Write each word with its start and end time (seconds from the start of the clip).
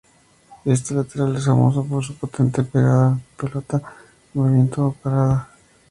Este 0.65 0.95
lateral 0.95 1.35
es 1.35 1.45
famoso 1.45 1.83
por 1.83 2.03
su 2.03 2.15
potente 2.15 2.63
pegada, 2.63 3.11
en 3.11 3.21
pelota 3.37 3.77
en 4.33 4.41
movimiento 4.41 4.87
o 4.87 4.93
parada. 4.93 5.47